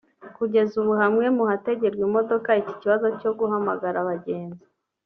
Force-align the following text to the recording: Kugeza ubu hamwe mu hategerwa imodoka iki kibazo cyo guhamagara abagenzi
Kugeza 0.37 0.73
ubu 0.81 0.93
hamwe 1.01 1.25
mu 1.35 1.43
hategerwa 1.49 2.01
imodoka 2.07 2.49
iki 2.61 2.73
kibazo 2.81 3.07
cyo 3.19 3.31
guhamagara 3.37 3.97
abagenzi 4.03 4.63